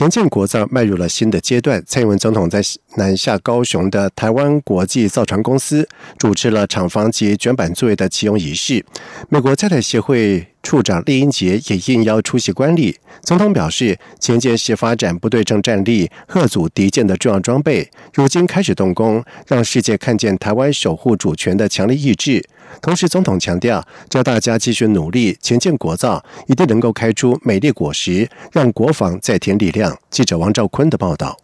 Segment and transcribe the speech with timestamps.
[0.00, 1.82] 前建国造迈入了新的阶段。
[1.86, 2.62] 蔡英文总统在
[2.96, 8.82] 南下高雄的台湾国际造船公司主持了厂房及卷板作业的启用仪式。
[9.28, 10.49] 美国在台协会。
[10.62, 12.96] 处长厉英杰也应邀出席观礼。
[13.22, 17.90] 总统表示，前舰是发展不对称战力、贺阻敌舰的重要装备。
[18.14, 22.44] 如今开始动工，让世界看见台湾守护主权的强力意志。
[22.80, 29.98] 同时，总统强调，只要大家继续努力，前舰国造一定能够开出美丽果实，让国防再添力量。
[30.08, 31.36] 记者王兆坤的报道。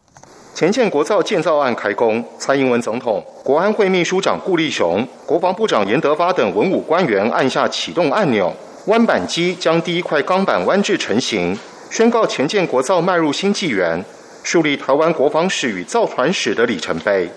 [0.55, 8.55] 前舰国造建造案开工，蔡英文总统、国安会秘书长顾立雄、国防部长严德发等文武官员按下启动按钮。
[8.87, 11.59] 弯板机将第一块钢板弯制成型，
[11.91, 14.05] 宣告前建国造迈入新纪元，
[14.45, 17.29] 树立台湾国防史与造船史的里程碑。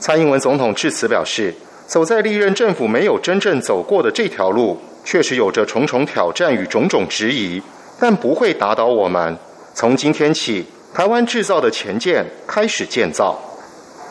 [0.00, 1.54] 蔡英文总统致辞表示，
[1.86, 7.62] 走在历任政府没有真正走过的这条路，确实有着重重挑战与种种质疑，
[8.00, 9.38] 但不会打倒我们。
[9.74, 13.40] 从今天起，台湾制造的前舰开始建造。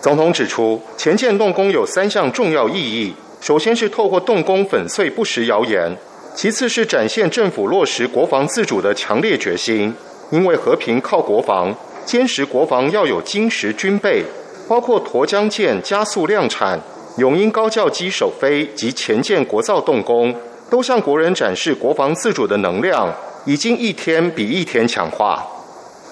[0.02, 5.94] 总统指出，前舰动工有三项重要意义，首先是透过动工粉碎不实谣言。
[6.36, 9.96] 其次是展现政府落实国防自主的强烈决心，
[10.32, 11.74] 因为和平靠国防，
[12.06, 14.22] 坚实国防要有精实军备，
[14.68, 16.78] 包括沱江舰加速量产、
[17.18, 20.36] 永鹰高教机首飞及前舰国造动工，
[20.70, 25.42] 都向国人展示国防自主的能量已经一天比一天强化。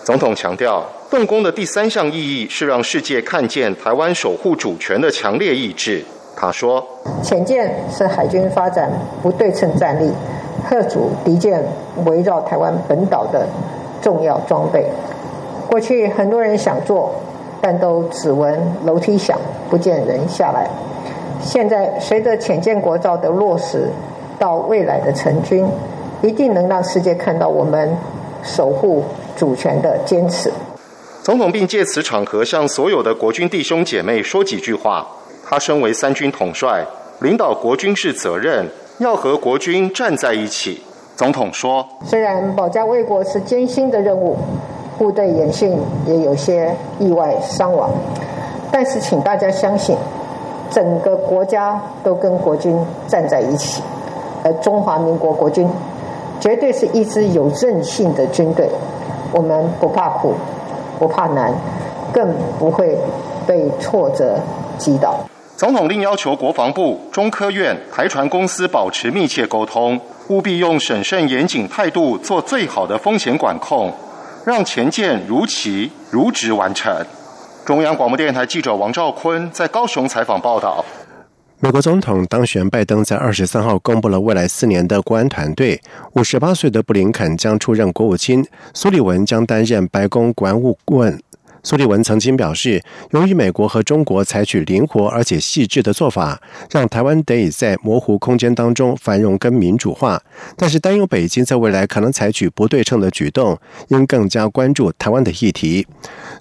[0.05, 6.01] 总统强调，动工的第三项意义是让世界看见台湾守护主权的强烈意志。
[6.35, 6.85] 他说
[7.23, 10.11] ：“潜舰是海军发展不对称战力，
[10.69, 11.63] 贺主敌舰
[12.05, 13.47] 围绕台湾本岛的
[14.01, 14.85] 重要装备。
[15.69, 17.13] 过去很多人想做，
[17.61, 19.37] 但都只闻楼梯响，
[19.69, 20.67] 不见人下来。
[21.41, 23.89] 现在随着潜舰国造的落实，
[24.37, 25.65] 到未来的成军，
[26.21, 27.95] 一定能让世界看到我们
[28.43, 29.03] 守护
[29.35, 30.51] 主权的坚持。”
[31.23, 35.07] 总统并借此场合向所有的国军弟兄姐妹说几句话。
[35.53, 36.83] 他身为三军统帅，
[37.19, 40.81] 领导国军是责任，要和国军站在一起。
[41.15, 44.35] 总统说：“虽然保家卫国是艰辛的任务，
[44.97, 45.77] 部队演训
[46.07, 47.91] 也有些意外伤亡，
[48.71, 49.95] 但是请大家相信，
[50.71, 52.75] 整个国家都跟国军
[53.05, 53.83] 站在一起，
[54.43, 55.69] 而中华民国国军
[56.39, 58.67] 绝对是一支有韧性的军队。
[59.31, 60.33] 我们不怕苦，
[60.97, 61.53] 不怕难，
[62.11, 62.97] 更不会
[63.45, 64.39] 被挫折
[64.79, 65.13] 击倒。”
[65.55, 69.99] 总统另要求国防部、中科院、台船公司保持密切沟通，
[70.29, 73.93] 务必用审慎严谨态度做最好的风险管控，
[74.45, 76.91] 让前舰如期如职完成。
[77.63, 80.83] 中央广播电台记者王兆坤在高雄采访报道。
[81.59, 85.79] 美国总统当选拜登在二十三号公布了未来四年的国安团队，
[86.15, 91.17] 五十八岁的布林肯将出任国务卿，苏利文将担任白宫国安顾问。
[91.63, 100.21] 苏利文曾经表示，由于美国和中国采取灵活而且细致的做法，让台湾得以在模糊空间当中繁荣跟民主化，
[100.57, 103.57] 但是担忧北京在未来可能采取不对称的举动，
[103.87, 105.87] 应更加关注台湾的议题。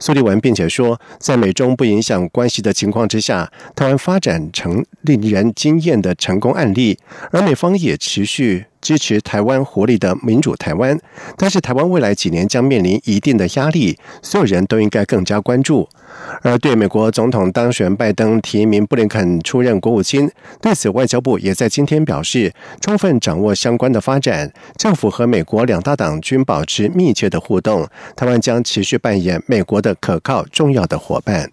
[0.00, 6.98] 苏利文并且说，在美中不影响关系的情况之下，台湾发展成令人惊艳的成功案例，
[7.30, 8.66] 而美方也持续。
[8.82, 10.98] 支持台湾活力的民主台湾，
[11.38, 15.88] 但是台湾未来几年将面临一定的压力，所有人都应该更加关注。
[16.42, 20.28] 而对美国总统当选拜登提名布林肯出任国务卿，
[20.60, 31.50] 对此外交部也在今天表示，充分掌握相关的发展，政府和美国两大党均保持密切的互动，台湾将持续扮演美国的可靠重要的伙伴。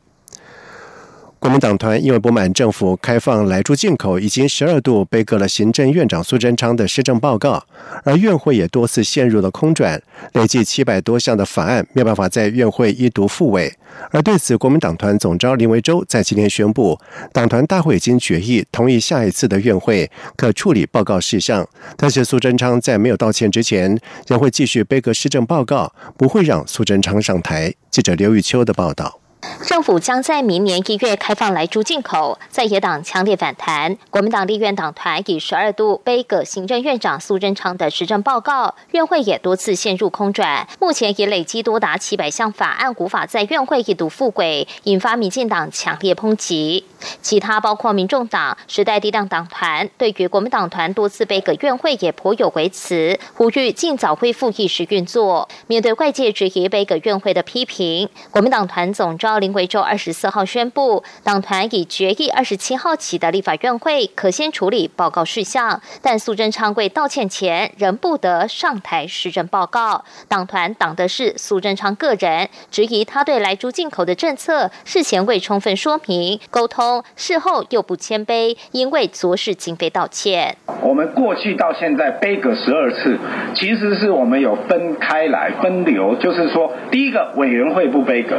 [1.40, 7.64] 国民党团因为不满政府开放来猪进口，已经十二度背革了行政院长苏贞昌的施政报告，
[8.04, 10.02] 而院会也多次陷入了空转，
[10.34, 13.74] 累计七百多项的法案没有办法在院会一读复委。
[14.12, 17.00] 而对此，国民党团总召林维洲在今天宣布，
[17.32, 21.66] 党团大会已经决议同意下一次的院会可处理报告事项，
[21.96, 23.98] 但是苏贞昌在没有道歉之前，
[24.28, 27.74] 仍会继续背革施政报告，不会让苏贞昌上台。
[27.90, 29.20] 记者刘玉秋的报道。
[29.66, 33.96] 政府将在明年一月开放来猪进口，在野党强烈反弹。
[34.10, 40.68] 国民党立院党团以十二度背葛行政院长苏贞昌的施政报告，院会也多次陷入空转。
[40.80, 46.86] 目前已累积多达七百项法案无法在院会一读复轨，引发民进党强烈抨击。
[47.22, 55.50] 其他包括民众党、时代力量党团，对于国民党团多次被葛院会也颇有微词，呼吁尽早恢复议事运作。
[55.68, 59.40] 面对外界质疑被葛院会的批评，国民党团总召。
[59.40, 70.04] 林维洲二十四号宣布，党团已决议二十七号起的立法院会可先处理报告事项，但苏贞昌未道歉前仍不得上台施政报告。
[70.28, 80.58] 党团党的是苏贞昌个人，质疑他对来猪进口的政策事前未充分说明沟通，事后又不谦卑，因为昨事今非道歉。
[80.82, 83.18] 我们过去到现在背个十二次，
[83.54, 88.36] 其实是我们有分开来分流，就是说第一个委员会不背个，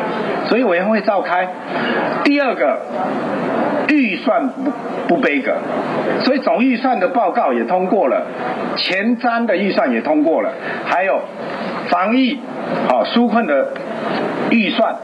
[0.50, 0.90] 所以委员。
[0.90, 1.46] 会召开。
[2.24, 2.80] 第二个
[3.88, 4.72] 预算不
[5.06, 5.56] 不背个，
[6.24, 8.26] 所以总预算的报告也通过了，
[8.76, 10.52] 前瞻的预算也通过了，
[10.84, 11.20] 还有
[11.90, 12.38] 防疫
[12.88, 13.72] 啊纾困的
[14.50, 14.96] 预算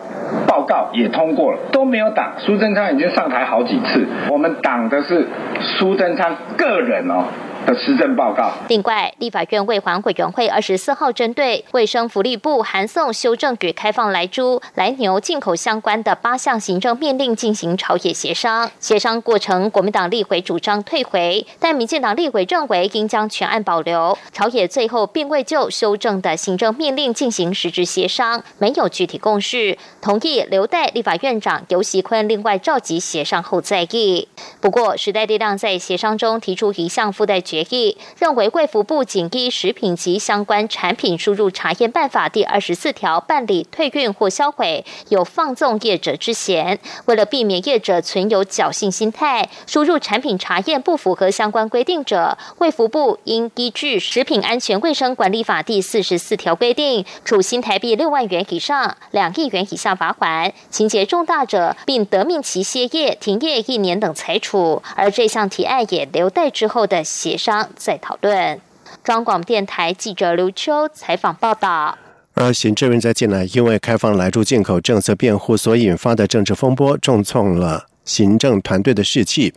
[0.47, 2.33] 报告也通过了，都没有挡。
[2.39, 5.29] 苏贞昌已经上台好几次，我们挡的是
[5.61, 7.25] 苏贞昌个人哦。
[7.67, 8.53] 的施政报告。
[8.69, 18.71] 另外，立法院卫环委员会二十四号针对卫生福利部函送修正与开放来猪、来牛进口相关的八项行政命令进行朝野协商。
[18.79, 24.17] 协商过程，国民党立委主张退回，但民进党立委认为应将全案保留。
[24.33, 34.29] 朝野最后并未就修正的行政命令进行实质协商，没有具体共识，同意留待立法院长游锡坤另外召集协商后再议。
[34.61, 37.56] 不过，时代力量在协商中提出一项附带决。
[37.57, 46.79] 决议认为，卫福部仅依食品及相关产品输入查验办法第二十四条办理退运或销毁，有放纵业者之嫌。
[47.07, 64.83] 为了避免业者存有侥幸心态，输入产品查验不符合相关规定者，卫福部应依据《食品安全卫生管理法》第四十四条规定，处新台币六万元以上两亿元以下罚款；情节重大者，并得命其歇业、停业一年等裁处。
[64.95, 67.35] 而这项提案也留待之后的协。
[67.46, 67.46] 商
[67.77, 68.61] 在讨论。
[69.03, 71.99] 中广电台记者刘秋采访报道。
[72.35, 79.53] 而行政院在近来因为开放来住进口政策辩护所引发的政治风波，重创了行政团队的士气。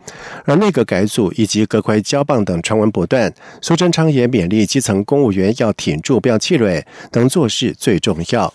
[0.46, 8.54] 而内阁改组以及各块交棒等传闻不断，苏贞昌也勉励基层公务员要挺住，不要气馁，能做事最重要。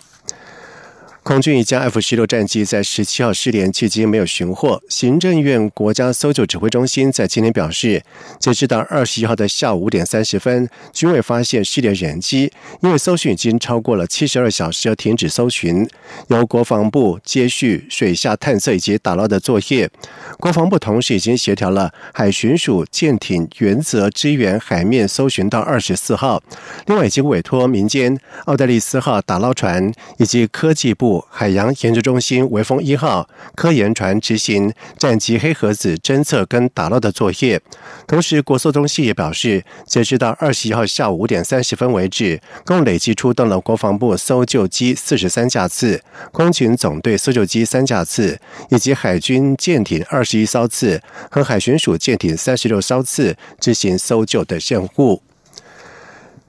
[1.25, 4.79] 空军一架 F 十六战机在十七号失联，迄今没有寻获。
[4.87, 8.03] 行政院国家搜救指挥中心在今天表示，
[8.39, 12.51] 截止到二十一号的下午五点三十分，均未发现失联人机，
[12.83, 15.89] 因为搜寻已经超过了七十二小时而停止搜寻。
[16.27, 19.89] 由国防部接续水下探测以及打捞的作业。
[20.37, 26.43] 国防部同时已经协调了海巡署舰艇原则支援海面搜寻到二十四号，
[26.85, 31.14] 另外已经委托民间奥黛丽斯号打捞船以及科技部。
[31.29, 37.61] 海洋研究中心“微风一号”科研船执行战机黑盒子侦测跟打捞的作业。
[38.07, 46.01] 同时，国搜中心也表示，截止到二十一号下午五点三十分为止，共累计出动了国防部搜救机四十三架次、
[46.31, 48.39] 空军总队搜救机三架次，
[48.69, 55.21] 以及海军舰艇二十一艘次和海巡署舰艇三十六艘次执行搜救的任务。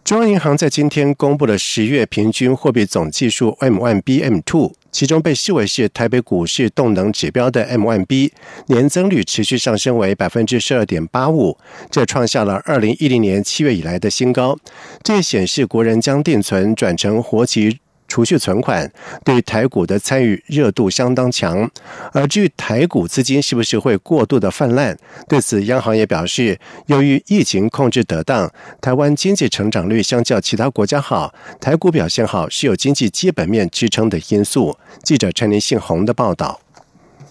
[0.06, 8.30] 中央银行在今天公布了十月平均货币总计数 M1B M2，其中被视为是台北股市动能指标的 M1B
[8.66, 11.58] 年增率持续上升为百分之十二点八五，
[11.90, 14.56] 这创下了二零一零年七月以来的新高。
[15.02, 17.80] 这也显示国人将定存转成活期。
[18.08, 18.90] 储蓄存款
[19.24, 21.70] 对台股的参与热度相当强，
[22.12, 24.96] 而至于台股资金是不是会过度的泛滥，
[25.28, 34.76] 对此央行也表示，由于疫情控制得当，台湾经济成长率相较其他国家好，台股表现好是有经济基本面支撑的因素。
[35.02, 36.60] 记者陈林信宏的报道。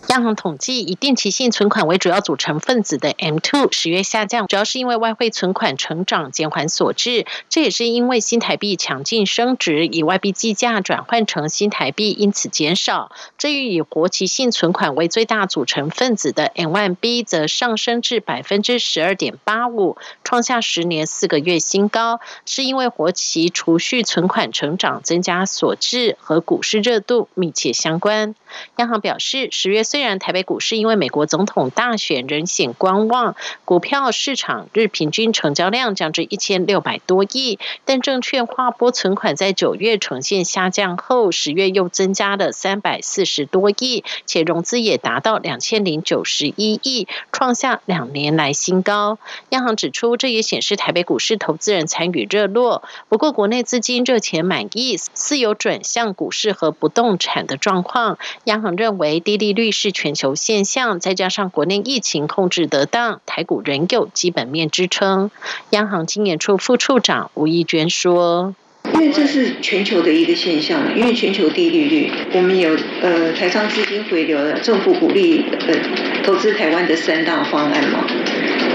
[0.09, 7.25] 央行统计，以定期性存款为主要组成分子的 M2 十月下降，主要是因为外汇存款成长减缓所致。
[7.49, 13.11] 这也是因为新台币强劲升值，以外币计价转换成新台币，因此减少。
[13.37, 28.35] 至于以活期性存款为最大组成分子的 M1B，则上升至百分之十二点八五，创下十年四个月新高，是因为活期储蓄存款成长增加所致，和股市热度密切相关。
[28.77, 29.83] 央行表示，十月。
[29.95, 49.17] 虽然台北股市因为美国总统大选仍显观望，股票市场日平均成交量降至一千六百多亿，但证券划拨存款在九月呈现下降后，十月又增加了三百四十多亿，且融资也达到两千零九十一亿，创下两年来新高。
[49.51, 52.83] 央行指出，这也显示台北股市投资人参与热络。
[53.07, 58.17] 不过，国内资金热钱满意，似有转向股市和不动产的状况。
[58.43, 65.29] 央行认为低利率是是全球现象，再加上国内疫情控制得当，台股仍有基本面支撑。
[65.69, 68.55] 央行经研处副处长吴义娟说
[68.95, 75.75] ：“因为这是全球的一个现象，因为全球低利率，我们有呃台商资金回流了，政府鼓励呃
[76.23, 78.07] 投资台湾的三大方案嘛。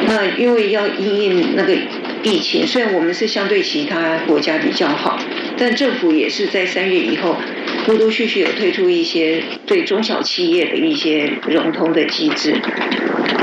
[0.06, 1.76] 那因为要因应那个。”
[2.22, 5.18] 疫情虽然我们是相对其他国家比较好，
[5.56, 7.36] 但政府也是在三月以后
[7.86, 12.54] 陆陆续续有推出一些对中小企业的一些融通的机制，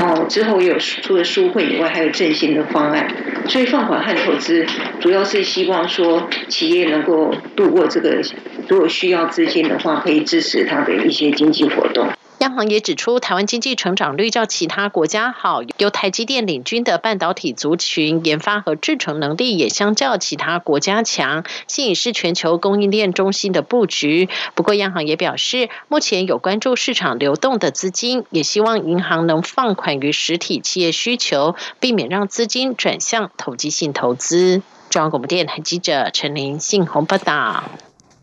[0.00, 3.12] 哦，之后有除了纾惠以外，还有振兴的方案，
[3.48, 4.64] 所以放款和投资
[5.00, 8.22] 主要是希望说企业能够度过这个，
[8.68, 12.08] 如果需要资金的话，可以支持它的一些经济活动。
[12.48, 24.30] 央行也指出，台湾经济成长率较其他国家好，由台积电领军的半导体族群研发和制成能力也相较其他国家强，吸引是全球供应链中心的布局。
[24.54, 34.62] 不过，央行也表示，目前有关注市场流动的资金，也希望银行能放款于实体企业需求，避免让资金转向投机性投资。
[34.88, 37.64] 中央广播电台记者陈琳信鸿报道。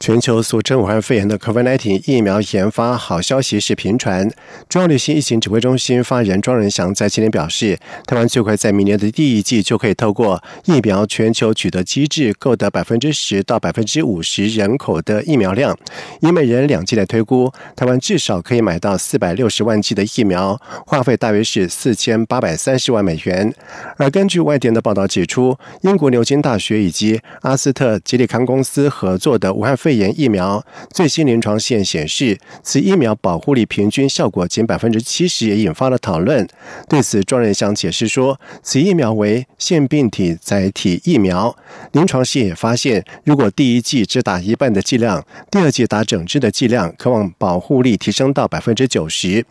[0.05, 4.29] 全球俗称武汉肺炎的 COVID-19 疫苗研发好消息是频传。
[4.69, 15.75] 中央流行疫情指挥中心发言人庄仁祥在今天表示，台湾最快在明年的第一季就可以透过疫苗全球取得机制，购得百分之十到百分之五十人口的疫苗量。
[16.21, 23.51] 以每人两剂来推估，台湾至少可以买到四百六十万剂的疫苗，花费大约是四千八百三十万美元。
[23.97, 36.47] 而根据外电的报道指出，英国牛津大学以及阿斯特吉利康公司合作的武汉肺炎疫苗最新临床试验显示，此疫苗保护力平均效果仅百分之七十，也引发了讨论。
[36.87, 41.55] 对此，庄仁祥解释说，此疫苗为腺病体载体疫苗，
[41.93, 49.45] 临床试验也发现，如果第一剂只打一半的剂量，第二剂打整支的剂量，可望保护力提升到百分之九十。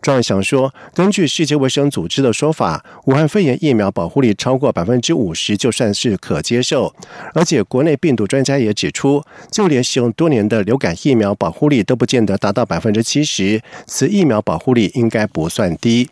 [0.00, 6.94] 庄祥说，根据世界卫生组织的说法，武汉肺炎疫苗保护力超过百分之五十就算是可接受，
[7.34, 16.08] 而且国内病毒专家也指出，就连使用多年的流感疫苗保护力都不见得达到百分之七十，此疫苗保护力应该不算低。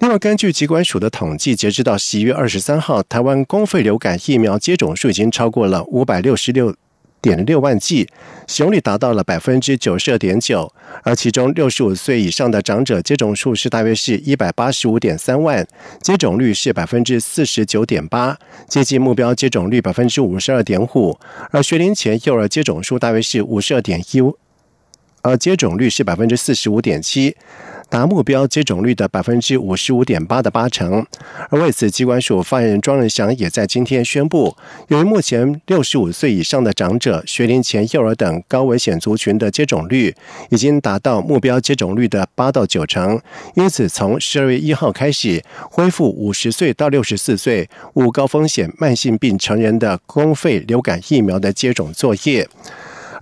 [0.00, 6.74] 另外，根据疾管署的统计，截至到十一月二十三号，台湾公费流感疫苗接种数已经超过了五百六十六。
[7.24, 8.06] 点六万剂，
[8.46, 10.70] 使用率达到了百分之九十二点九，
[11.02, 15.66] 而其中六十五岁以上的长者接种数是大约是一百八十五点三万，
[16.02, 18.38] 接种率是百分之四十九点八，
[18.68, 21.18] 接近目标接种率百分之五十二点五，
[21.50, 24.20] 而学龄前幼儿接种数大约是五十二点一，
[25.22, 27.34] 而接种率是百分之四十五点七。
[27.94, 31.06] 达目标接种率的百分之五十五点八的八成，
[31.48, 34.56] 而为此，机关署发言人庄仁祥也在今天宣布，
[34.88, 40.12] 由于目前六十五岁以上的长者、学龄前幼儿等高危险族群的接种率
[40.50, 43.20] 已经达到目标接种率的八到九成，
[43.54, 52.48] 因此从十二月一号开始恢复五十岁到六十四岁无高风险慢性病成人的公费流感疫苗的接种作业。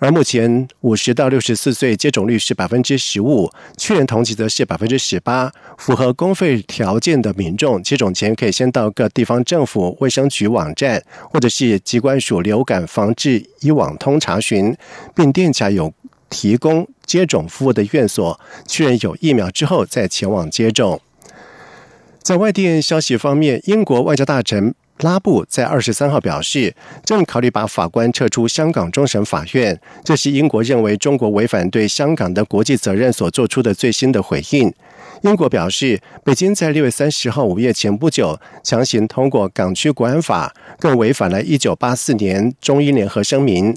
[0.03, 5.53] 而目前五十到六十四岁接种率是百分之十五，去年同期则是百分之十八。
[5.79, 14.77] 符合公费条件的民众接种前，可以先到各地方政府卫生局网站，或者是机关署流感防治医网通查询，
[15.15, 15.95] 并店家有
[16.29, 21.01] 提供接种服务的院所，确认有疫苗之后再前往接种。
[22.21, 24.75] 在外电消息方面，英国外交大臣。
[25.03, 29.79] 拉布在二十三号表示，正考虑把法官撤出香港终审法院。
[30.05, 34.73] 这是英国认为中国违反对香港的国际责任所做出的最新的回应。
[35.23, 43.77] 英国表示，北京在六月三十号午夜前不久强行通过港区国安法，更违反了一九八四年中英联合声明。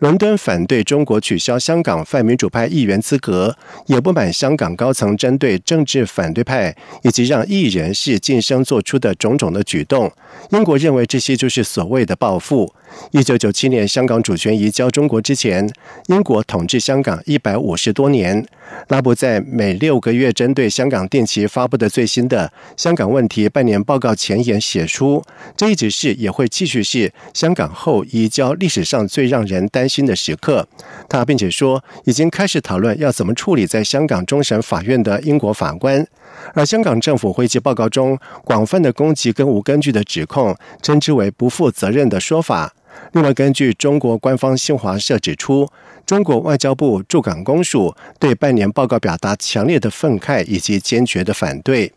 [0.00, 3.56] 伦敦反对中国取消香港泛民主派议员资格，
[3.86, 10.12] 也不满香港高层针对政治反对派以及让艺人士晋升做出的种种的举动。
[10.50, 12.72] 英国认为这些就是所谓的报复。
[13.10, 15.68] 一九九七年香港主权移交中国之前，
[16.06, 18.46] 英国统治香港一百五十多年。
[18.88, 22.52] 拉布在每六个月针对香港定期发布的最新的
[22.82, 25.22] 《香港问题半年报告》前言写出，
[25.56, 30.66] 这一直是也会继续是香港后移交历史上最让人担心的时刻。
[31.08, 36.06] 他并且说，已经开始讨论要怎么处理在香港终审法院的英国法官。
[36.54, 42.74] 而香港政府会议报告中广泛的攻击跟无根据的指控，称之为不负责任的说法。
[43.12, 45.68] 另外，根据中国官方新华社指出，
[46.04, 51.92] 中国外交部驻港公署对半年报告表达强烈的愤慨以及坚决的反对。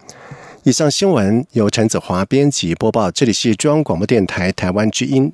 [0.64, 5.32] 以上新闻由陈子华编辑播报，这里是中央广播电台台湾之音。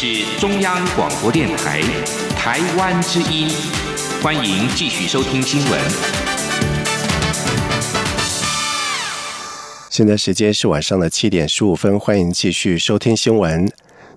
[0.00, 1.82] 是中央广播电台
[2.36, 3.48] 台湾之音，
[4.22, 5.80] 欢迎继续收听新闻。
[9.90, 13.68] 现在时间是晚上的七点十五分，欢迎继续收听新闻。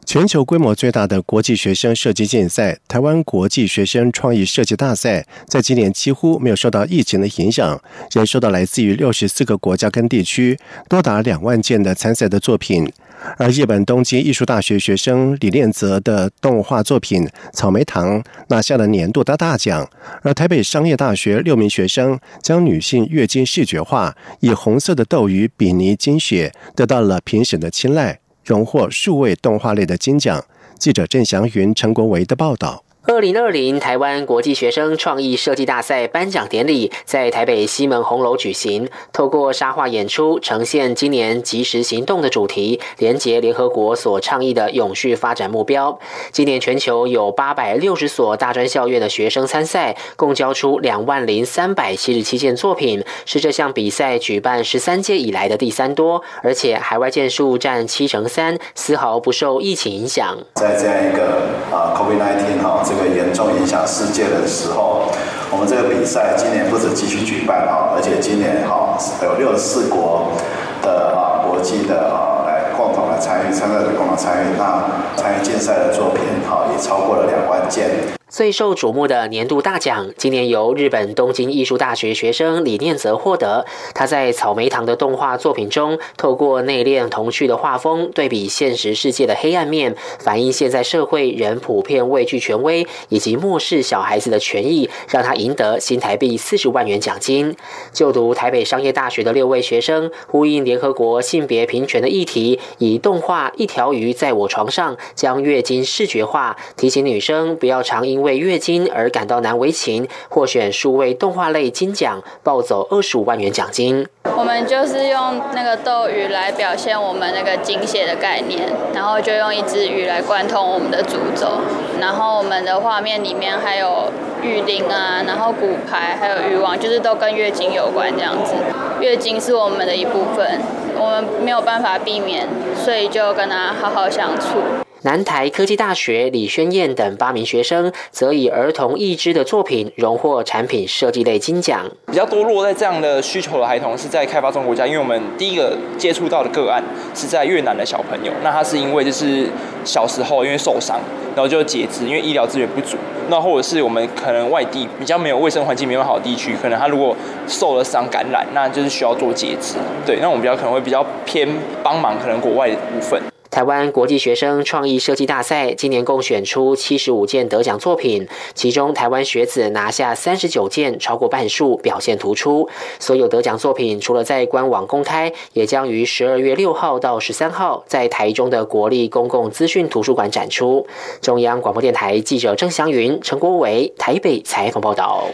[0.05, 12.91] 全球规模最大的国际学生设计竞赛——台湾国际学生创意设计大赛，在今年几乎没有受到疫情的影响，仍收到来自于六十四个国家跟地区多达两万件的参赛的作品。
[13.37, 17.23] 而日本东京艺术大学学生李念泽的动画作品
[17.53, 19.87] 《草莓糖》拿下了年度的大奖，
[20.21, 28.19] 而台北商业大学六名学生将女性月经视觉化，以红色的斗鱼比尼精血，得到了评审的青睐。
[28.43, 30.43] 荣获数位动画类的金奖。
[30.79, 32.83] 记者郑祥云、陈国维的报道。
[33.07, 38.87] 二零二零台湾国际学生创意设计大赛颁奖典礼在台北西门红楼举行。
[39.11, 45.97] 透过沙画演出，呈现今年及时行动的主题，连结联合国所倡议的永续发展目标。
[46.31, 60.37] 今年全球有八百六十所大专校院的学生参赛，共交出两万零三百七十七件作品，是这项比赛举办十三届以来的第三多，而且海外件数占七成三，丝毫不受疫情影响。
[60.53, 62.83] 在这样一个啊，COVID-19 哈。
[62.91, 65.07] 这个严重影响世界的时候，
[65.49, 70.33] 我们这个比赛今年不止继续举办啊，而且今年哈有六十四国
[70.81, 77.87] 的啊国际的啊来共同参与，参赛的共同参与，那参与竞赛的作品哈也超过了两万件。
[78.27, 83.65] 最受瞩目的年度大奖，今年由日本东京艺术大学学生李念泽获得。
[83.93, 97.53] 他在草莓堂的动画作品中，透过内敛童趣的画风，对比现实世界的黑暗面，反映现在社会人普遍畏惧权威以及漠视小孩子的权益，让他赢得新台币四十万元奖金。
[97.91, 108.21] 就读台北商业大学的六位学生，呼应联合国性别平权的议题，以动动画《一条鱼在我床上》将月经视觉化，提醒女生不要常因。
[108.21, 114.07] 为月经而感到难为情，获选数位动画类金奖，暴走二十五万元奖金。
[114.37, 121.59] 我们就是用那个斗鱼来表现我们那个精血的概念，然后就用一只鱼来贯通我们的主轴。
[121.99, 124.09] 然后我们的画面里面还有
[124.41, 128.53] 玉林啊，然后骨牌，还有欲望，就是都跟月经有关这样子。
[128.99, 130.59] 月经是我们的一部分，
[130.97, 134.59] 我们没有办法避免，所以就跟他好好相处。
[135.03, 141.89] 南台科技大学李宣燕等八名学生，则以儿童益智的作品荣获产品设计类金奖。
[142.05, 146.83] 比较多落在这样的需求的孩童是在开发中国家，因为我们第一个接触到的个案
[147.15, 149.47] 是在越南的小朋友，那他是因为就是
[149.83, 150.99] 小时候因为受伤，
[151.35, 152.95] 然后就截肢，因为医疗资源不足。
[153.27, 159.77] 那或者是我们可能外地比较没有卫生环境没有好的地区，可能他如果受了伤感染，那就是需要做截肢。
[160.05, 161.47] 对，那我们比较可能会比较偏
[161.81, 163.19] 帮忙可能国外部分。
[163.51, 172.69] 台湾国际学生创意设计大赛今年共选出七十五件得奖作品，其中台湾学子拿下三十九件，超过半数，表现突出。
[172.97, 180.87] 所有得奖作品除了在官网公开，也将于十二月六号到十三号在台中的国立公共资讯图书馆展出。
[181.21, 185.27] 中央广播电台记者郑祥云、陈国伟台北采访报道。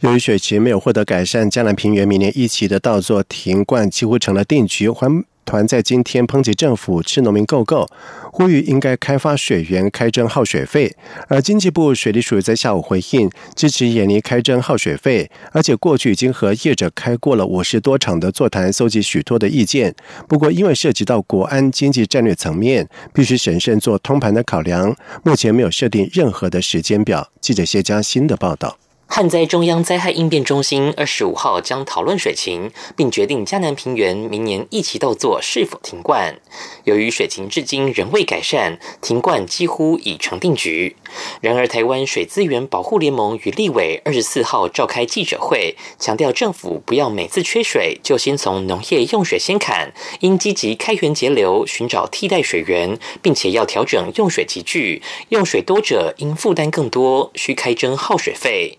[0.00, 4.90] 由于水情没有获得改善，江南平原明年一期的稻作停灌几乎成了定局。
[4.90, 7.88] 环团在今天抨击政府吃农民够够，
[8.32, 10.94] 呼吁应该开发水源开征耗水费。
[11.28, 19.94] 而经济部水利署在下午回应，支持严厉开征耗水费，而且过去已经和业者开过了五十多场的座谈，搜集许多的意见。
[20.28, 27.30] 不过因为涉及到国安经济战略层面，必须审慎做通盘的考量，目前没有设定任何的时间表。
[27.40, 28.78] 记者谢佳欣的报道。
[29.16, 36.40] 旱灾中央灾害应变中心二十五号将讨论水情，并决定嘉南平原明年一期稻作是否停灌。
[36.82, 40.96] 由于水情至今仍未改善，停灌几乎已成定局。
[41.40, 58.78] 然而，台湾水资源保护联盟与立委二十四号召开记者会，强调政府不要每次缺水就先从农业用水先砍，应积极开源节流，寻找替代水源，并且要调整用水集聚，用水多者应负担更多，需开征耗水费。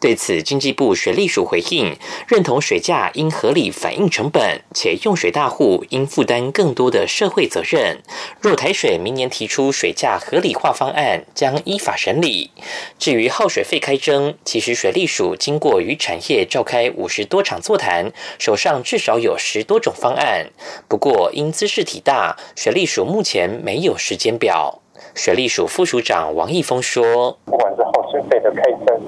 [0.00, 1.96] 对此，经济部水利署回应，
[2.28, 7.98] 认同水价应合理反映成本，且用水大户应负担更多的社会责任。
[8.40, 12.50] 若台水明年提出水价合理化方案，将依法审理。
[12.98, 20.50] 至于耗水费开征，其实水利署经过与产业召开五十多场座谈，手上至少有十多种方案。
[20.88, 24.80] 不过因姿势体大，水利署目前没有时间表。
[25.14, 29.00] 水利署副署长王义峰说：“不管是耗水费的开征，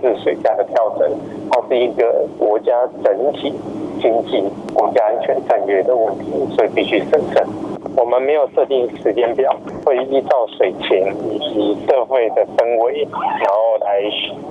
[0.00, 1.10] 是水价的调整，
[1.50, 2.72] 它是一个国家
[3.04, 3.52] 整体。
[4.00, 4.42] 经济、
[4.74, 7.46] 国家安全战略的问题，所以必须审慎。
[7.96, 9.52] 我们没有设定时间表，
[9.84, 14.00] 会依照水情以及社会的氛围，然后来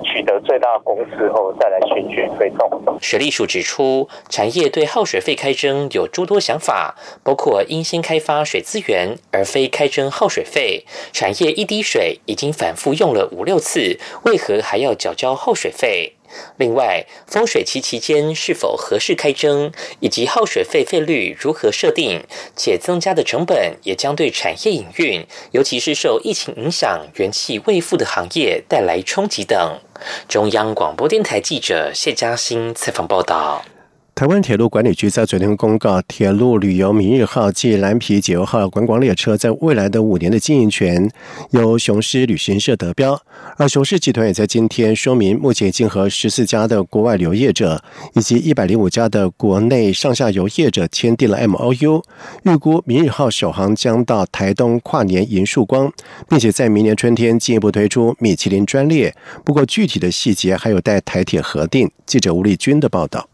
[0.03, 2.69] 取得最大公司后，再来循序推动。
[2.99, 10.83] 水利署指出，产业对耗水费开征有诸多想法，包括应先开发水资源，而非开征耗水费。
[11.13, 16.13] 产业一滴水已经反复用了五六次，为何还要缴交耗水费？
[16.57, 22.23] 另外，丰水期期间是否合适开征，以及耗水费费率如何设定，
[22.55, 29.79] 且增加的成本也将对产业营运，尤其是受疫情影响、元气未复的行业带来冲击等。
[30.27, 33.63] 中央广播电台记者谢嘉欣采访报道。
[34.17, 41.07] 台湾铁路管理局在昨天公告，铁路旅游明日号暨蓝皮解忧号观光列车在未来的五年的经营权
[41.51, 43.21] 由雄狮旅行社得标。
[43.57, 47.79] 而雄狮集团也在今天说明，目前已经和十四家的国外旅游业者
[48.15, 52.03] 以及一百零五家的国内上下游业者签订了 M O U，
[52.41, 55.93] 预估明日号首航将到台东跨年迎曙光，
[56.27, 59.15] 并且在明年春天进一步推出米其林专列。
[59.45, 61.91] 不过具体的细节还有待台铁核定。
[62.07, 63.29] 记者吴丽君的报道。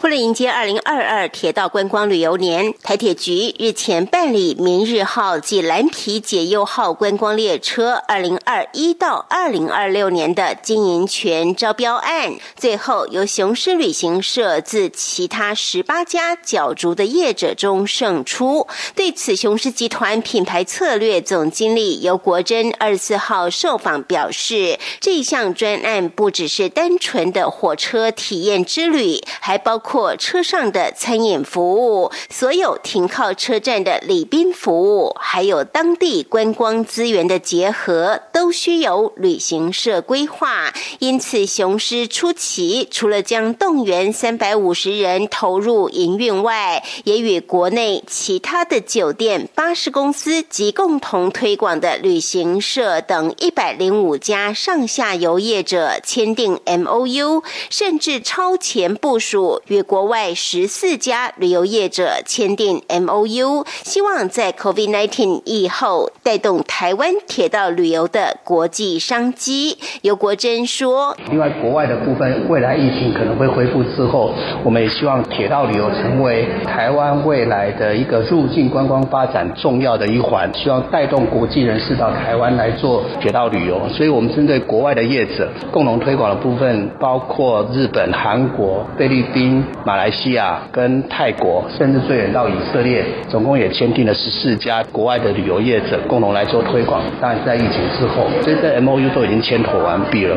[0.00, 18.66] 为了迎接二零二二铁道观光旅游年，台铁局日前办理“明日号”及“蓝皮解忧号”观光列车二零二一到二零二六年的经营权招标案，最后由雄狮旅行社自其他十八家角逐的业者中胜出。
[18.94, 29.20] 对此，雄狮集团品牌策略总经理尤国珍二十四号受访表示，这项专案不只是单纯的火车体验之旅。
[29.44, 40.72] 还包括车上的餐饮服务，所有停靠车站的礼宾服务，还有当地观光资源的结合，都需由旅行社规划。
[41.00, 59.31] 因此，雄狮初期除了将动员三百五十人投入营运外，也与国内其他的酒店、巴士公司及共同推广的旅行社等一百零五家上下游业者签订 M O U，甚至超前部署。
[59.68, 69.78] 与国外十四家旅游业者签订 M O U，希望在 COVID nineteen 以后带动台湾铁道旅游的国际商机。
[70.02, 83.80] 尤国珍说：“另外，国外的部分，未来疫情可能会恢复之后，我们也希望铁道旅游成为台湾未来的一个入境观光发展重要的一环，希望带动国际人士到台湾来做铁道旅游。
[83.88, 97.02] 所以，我们针对国外的业者共同推广的部分，包括日本、韩国、菲律。”宾、马来西亚跟泰国，甚至最远到以色列，总共也签订了十四家国外的旅游业者共同来做推广。
[97.20, 100.36] 当然，在疫情之后，这些 M O U 都已经签妥完毕了。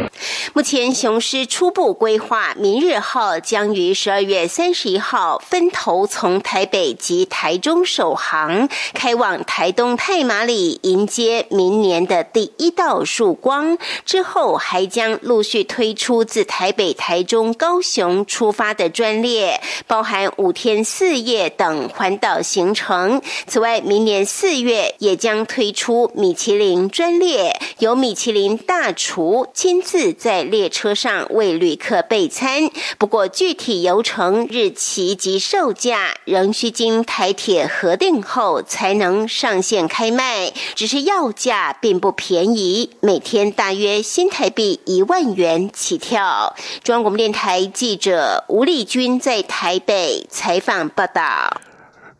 [0.53, 13.77] 目前，雄狮初步规划，明日号将于十二月三十一号分头从台北及台中首航，开往台东太马里，迎接明年的第一道曙光。
[14.05, 18.64] 之后，还将陆续推出自台北、台中、高雄出发。
[18.73, 23.21] 的专列包含五天四夜等环岛行程。
[23.47, 32.69] 此外，明年四月也将推出米其林专列，由米其林大厨亲自在列车上为旅客备餐。
[32.97, 40.51] 不过，具体游程、日期及售价仍需经台铁核定后才能上线开卖。
[40.75, 46.55] 只是要价并不便宜，每天大约新台币一万元起跳。
[46.83, 48.63] 中央广播电台记者吴。
[48.63, 51.61] 丽君在台北采访报道。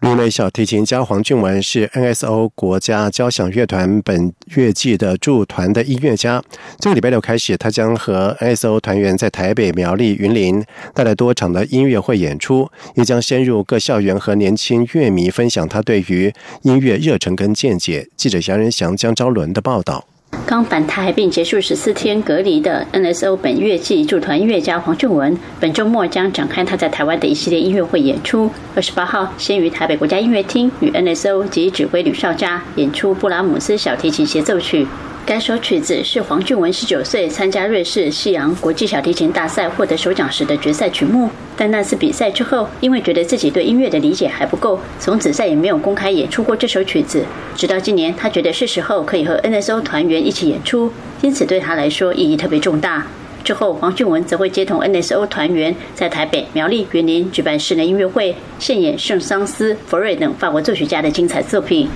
[0.02, 6.44] 因为小提琴家黄俊文是 NSO 国家交响乐团本乐季的驻团的音乐家，
[6.80, 16.32] 这个礼拜六开始，他将和 NSO 团员在台北、苗栗、云林带来多场的音乐会演出，也将深入各校园和年轻乐迷分享他对于
[16.64, 18.10] 音乐热忱跟见解。
[18.18, 20.06] 记者杨仁祥、江昭伦的报道。
[20.46, 28.50] 刚返台并结束十四天隔离的 NSO 本月季驻团音乐家黄俊文，本周末将展开他在台湾的一系列音乐会演出。
[28.76, 34.86] 二十八号，先于台北国家音乐厅与 NSO 及指挥吕少佳演出布拉姆斯小提琴协奏曲。
[35.26, 41.28] 该首曲子是黄俊文十九岁参加瑞士西洋国际小提琴大赛获得首奖时的决赛曲目。
[41.58, 47.26] 但那次比赛之后，因为觉得自己对音乐的理解还不够，从此再也没有公开演出过这首曲子。
[47.56, 50.92] 直到今年，他觉得是时候可以和 NSO 团员一起演出，
[51.24, 53.08] 因此对他来说意义特别重大。
[53.44, 61.90] 之后，黄俊文则会接同 NSO 团员在台北、苗栗、园林举办室内音乐会，现演圣桑斯、佛瑞等法国作曲家的精彩作品。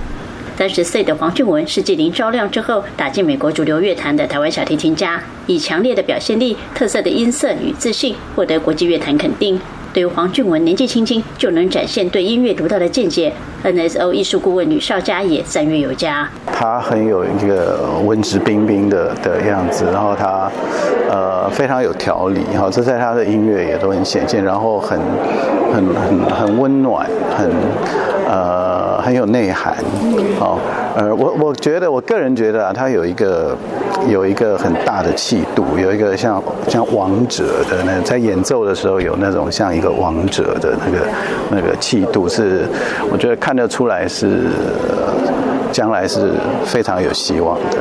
[0.60, 9.58] 三十岁的黄俊文是继林昭亮之后打进美国主流乐坛的台湾小提琴家，以强烈的表现力、特色的音色与自信，获得国际乐坛肯定。
[9.94, 13.32] 对于黄俊文年纪轻轻就能展现对音乐独到的见解
[13.64, 16.28] ，NSO 艺术顾问吕少佳也赞誉有加。
[16.52, 20.52] 他很有一个文质彬彬的的样子，然后他
[21.08, 25.00] 呃非常有条理，哈，这在他的音乐也都很显现，然后很
[25.72, 27.50] 很很很温暖，很
[28.28, 28.59] 呃
[29.00, 29.74] 很有内涵，
[30.38, 30.58] 哦，
[30.96, 33.56] 呃我我觉得我个人觉得啊，他有一个
[34.08, 41.06] 有一个很大的气度，有一个像像王者的那在演奏的时候有那种像一个王者的那个
[41.50, 42.66] 那个气度，是
[43.10, 44.48] 我觉得看得出来是
[45.72, 46.32] 将来是
[46.64, 47.78] 非常有希望的。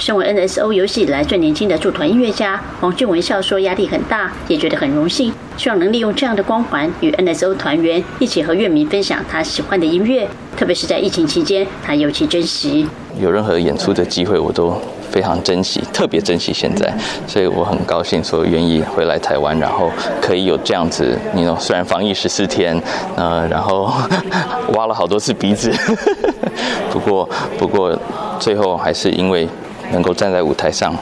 [0.00, 10.26] 身为 NSO 有史以来最年轻的驻团音乐家王俊文笑说：“压力很大，也觉得很荣幸，希望能利用这样的光环，与 NSO 团员一起和乐迷分享他喜欢的音乐。
[10.56, 12.88] 特别是在疫情期间，他尤其珍惜。
[13.20, 14.74] 有任何演出的机会，我都
[15.10, 16.90] 非常珍惜，特别珍惜现在，
[17.26, 19.90] 所以我很高兴说愿意回来台湾，然后
[20.22, 21.14] 可以有这样子。
[21.34, 22.82] 你 know，虽然防疫十四天，
[23.16, 23.92] 呃，然后
[24.72, 25.70] 挖了好多次鼻子，
[26.90, 27.94] 不过不过
[28.38, 29.46] 最后还是因为。”
[29.92, 30.94] 能够站在舞台上，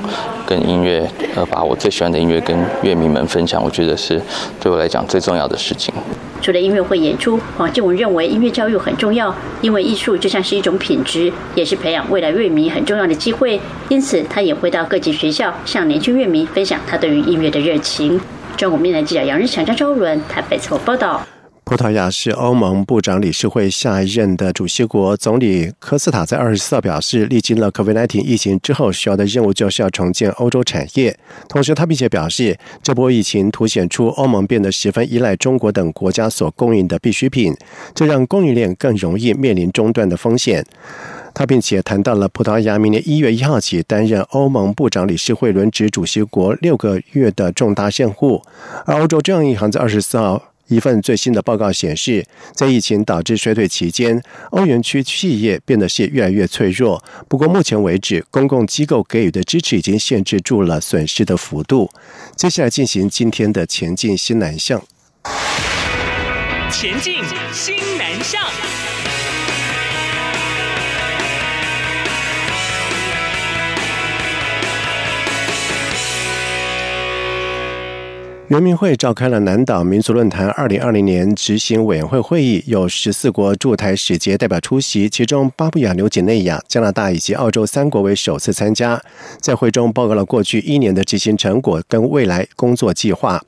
[0.46, 4.20] 跟音乐，呃，把我最喜欢的音乐跟乐迷们分享，我觉得是
[4.60, 5.92] 对我来讲最重要的事情。
[6.40, 13.60] 除了音乐会演出，黄建文认为音乐教育很重要，因为艺术就像是一种品质，也是培养未来乐迷很重要的机会。
[13.88, 18.20] 因此，他也会到各级学校向年轻乐迷分享他对于音乐的热情。
[18.56, 21.20] 中国面台记者杨日强、张昭伦台北采访报道。
[21.68, 31.14] 葡萄牙是欧盟部长理事会下一任的主席国，总理科斯塔在二十四号表示，历经了 COVID-19 疫情之后，需要的任务就是要重建欧洲产业。
[31.46, 37.54] 同时，他并且表示，这波疫情凸显出欧盟变得十分依赖中国等国家所供应的必需品，
[37.94, 40.64] 这让供应链更容易面临中断的风险。
[41.34, 48.42] 他并且谈到了葡萄牙明年一月一号起担任欧盟部长理事会轮值主席国六个月的重大任务，
[48.86, 50.47] 而欧洲中央银行在二十四号。
[50.68, 57.02] 一份最新的报告显示，在疫情导致衰退期间，欧元区企业变得是越来越脆弱。
[57.28, 61.90] 不过，目前为止，公共机构给予的支持已经限制住了损失的幅度。
[62.36, 64.82] 接下来进行今天的前进新南向。
[66.70, 67.14] 前进
[67.52, 68.40] 新南向。
[78.48, 88.98] 圆明会召开了南岛民族论坛二零二零年执行委员会会议，有十四国驻台使节代表出席，其中巴布亚纽几内亚、加拿大以及澳洲三国为首次参加。
[89.38, 93.38] 在会中报告了过去一年的执行成果跟未来工作计划。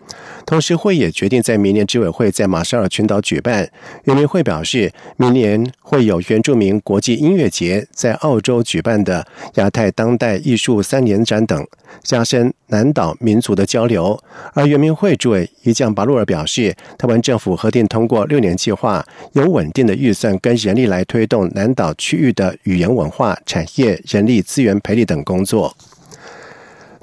[0.44, 3.70] 同时，会也决定在明年执委会在马绍尔群岛举办。
[4.04, 11.66] 圆明会表示，明年会有原住民国际音乐节，在澳洲举办的亚太当代艺术三年展等，
[12.02, 14.22] 加深南岛民族的交流。
[14.52, 25.76] 而圆明会主委伊将巴洛尔表示，台湾政府核定通过六年计划，有稳定的预算跟人力来推动南岛区域的语言文化产业、人力资源培育等工作。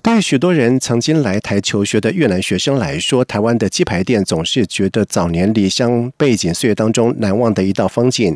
[0.07, 8.33] 对于许多人曾经来台求学的越南学生来说，台湾的鸡排店总是觉得早年离乡背景岁月当中难忘的一道风景。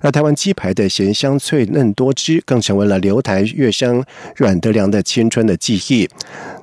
[0.00, 4.04] 而台湾鸡排的咸香脆嫩多汁，更成为了留台越生
[4.34, 6.08] 阮德良的青春的记忆。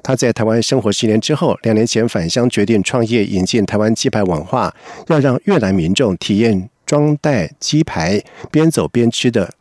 [0.04, 4.76] 他在台湾生活十年之后，两年前返乡决定创业，引进台湾鸡排文化，
[5.08, 9.54] 要让越南民众体验装袋鸡排边走边吃的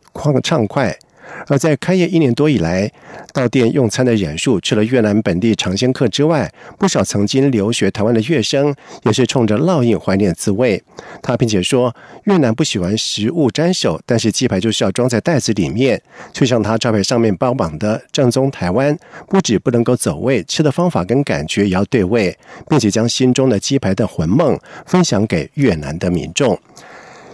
[0.43, 0.99] 畅快。
[1.47, 2.91] 而在开业一年多以来，
[3.33, 10.83] 到店用餐的人数，除了越南本地尝鲜客之外，不少曾经留学台湾的越生也是冲着烙印怀念滋味。
[11.23, 16.01] 他并且说，越南不喜欢食物沾手，但是鸡排就是要装在袋子里面。
[16.33, 18.97] 就像他招牌上面标榜的“正宗台湾”，
[19.29, 22.37] 不止不能够走味，吃的方法跟感觉也要对味，
[22.69, 26.59] 并且将心中的鸡排的魂梦分享给越南的民众。